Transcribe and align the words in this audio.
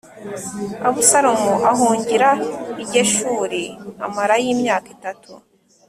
Abusalomu 0.87 1.53
ahungira 1.71 2.29
i 2.83 2.85
Geshuri 2.91 3.63
amarayo 4.05 4.49
imyaka 4.55 4.87
itatu. 4.97 5.31